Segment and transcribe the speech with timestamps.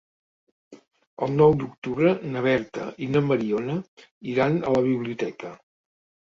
[1.27, 3.77] El nou d'octubre na Berta i na Mariona
[4.33, 5.55] iran a la biblioteca.